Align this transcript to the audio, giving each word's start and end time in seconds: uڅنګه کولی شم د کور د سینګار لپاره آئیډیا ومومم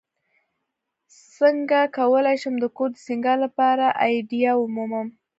uڅنګه 1.15 1.81
کولی 1.97 2.35
شم 2.41 2.55
د 2.59 2.65
کور 2.77 2.89
د 2.93 2.97
سینګار 3.05 3.37
لپاره 3.45 3.85
آئیډیا 4.05 4.51
ومومم 4.57 5.07